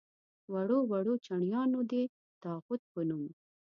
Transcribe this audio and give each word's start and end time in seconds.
وړو 0.53 0.79
وړو 0.91 1.13
چڼیانو 1.25 1.79
دې 1.91 2.03
د 2.09 2.11
طاغوت 2.43 2.81
په 2.93 3.01
نوم. 3.09 3.25